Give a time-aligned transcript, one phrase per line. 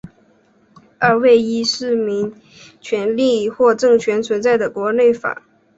[0.97, 2.33] 二为依市民
[2.79, 5.43] 权利或政权存在的国内法。